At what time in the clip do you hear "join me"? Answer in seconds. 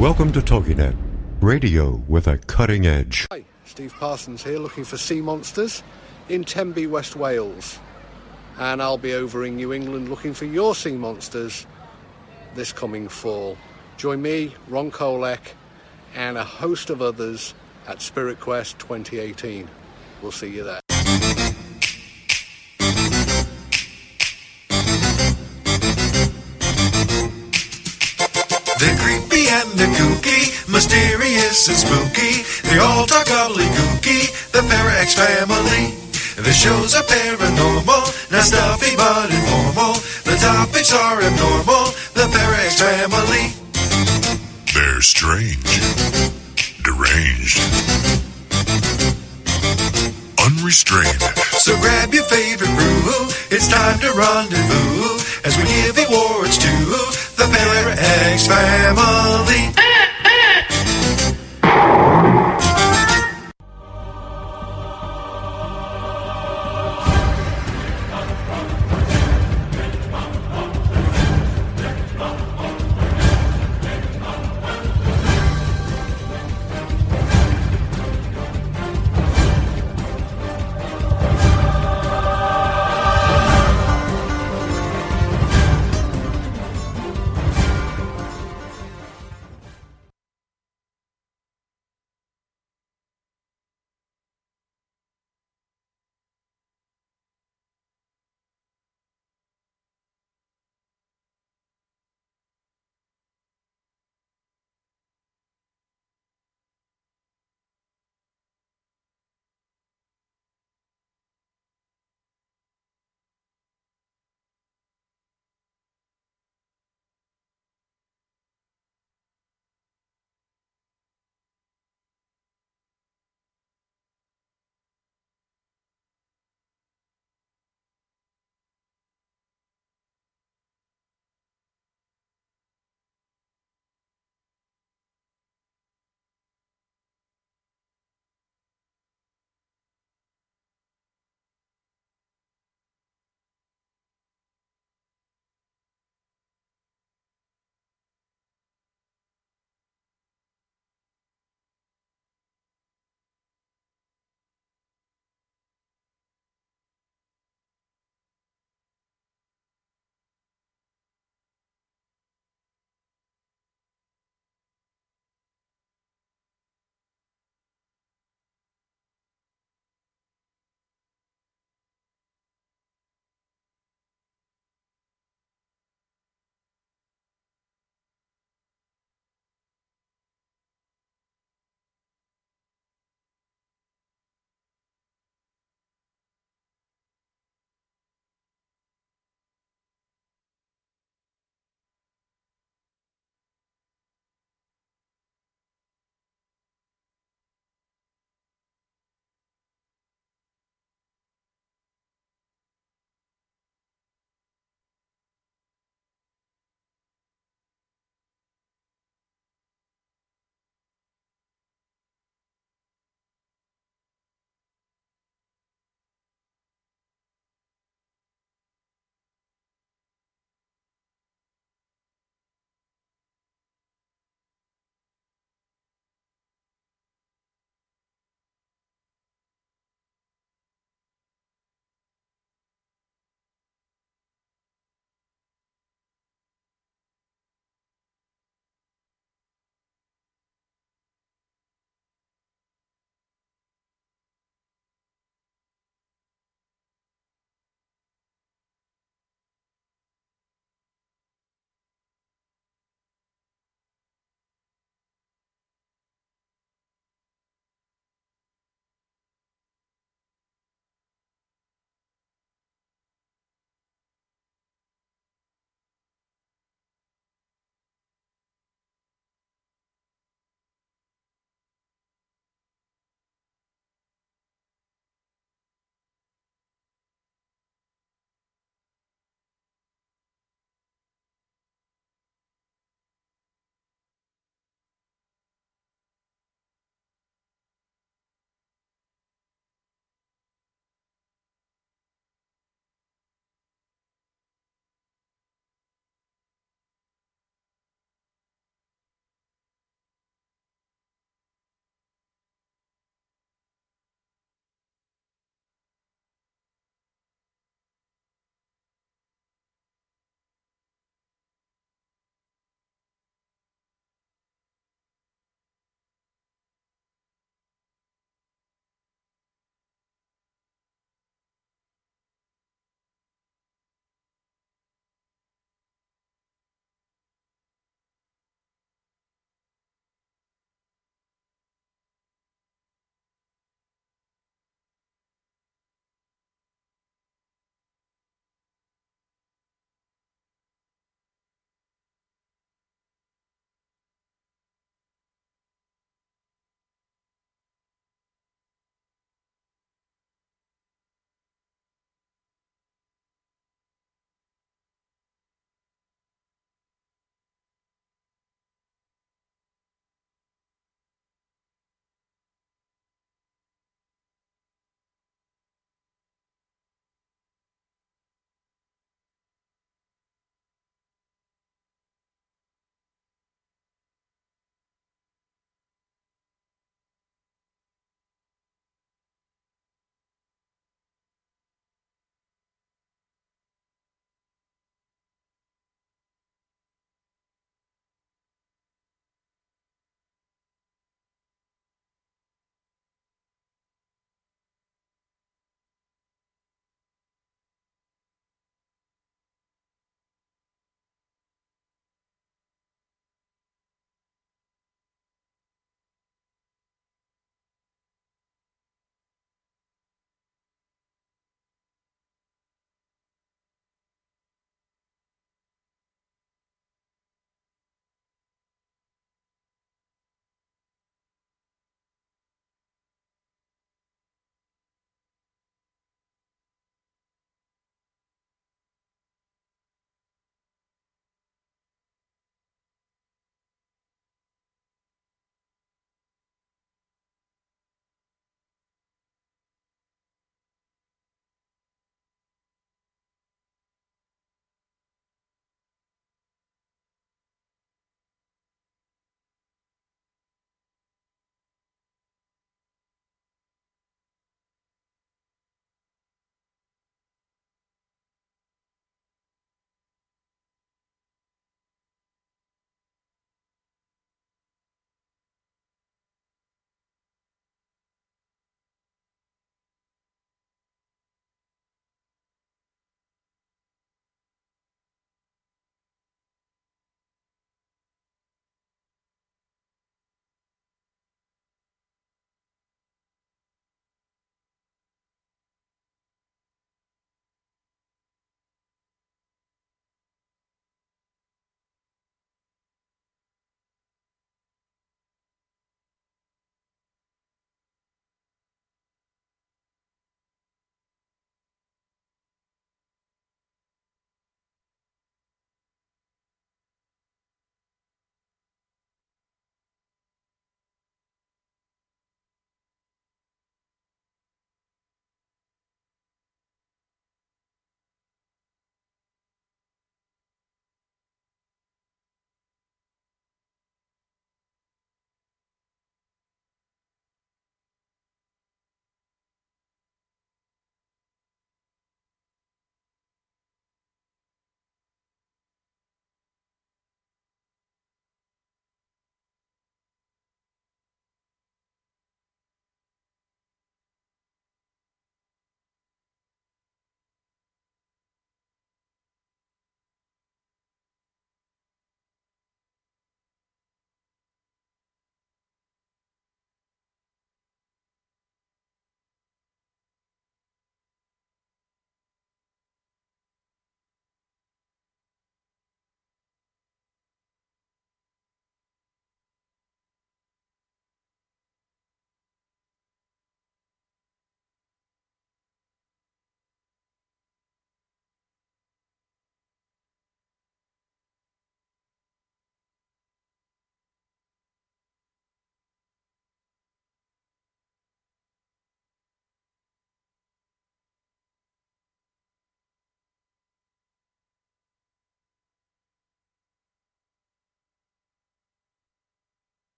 13.98-14.54